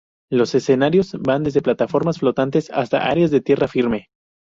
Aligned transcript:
Los 0.31 0.55
escenarios 0.55 1.11
van 1.19 1.43
desde 1.43 1.61
plataformas 1.61 2.17
flotantes 2.17 2.71
hasta 2.71 3.07
áreas 3.07 3.29
de 3.29 3.39
tierra 3.41 3.67
firme. 3.67 4.07